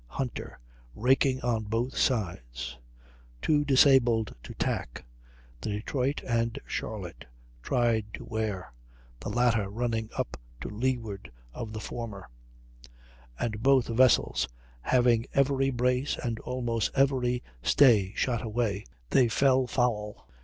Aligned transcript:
Too 0.09 0.55
disabled 3.65 4.35
to 4.41 4.53
tack, 4.55 5.05
the 5.61 5.69
Detroit 5.69 6.23
and 6.27 6.59
Charlotte 6.65 7.25
tried 7.61 8.11
to 8.15 8.25
wear, 8.25 8.73
the 9.19 9.29
latter 9.29 9.69
running 9.69 10.09
up 10.17 10.37
to 10.61 10.69
leeward 10.69 11.31
of 11.53 11.71
the 11.73 11.79
former; 11.79 12.27
and, 13.37 13.61
both 13.61 13.89
vessels 13.89 14.47
having 14.81 15.27
every 15.35 15.69
brace 15.69 16.17
and 16.17 16.39
almost 16.39 16.89
every 16.95 17.43
stay 17.61 18.13
shot 18.15 18.41
away, 18.41 18.83
they 19.11 19.27
fell 19.27 19.67
foul. 19.67 20.27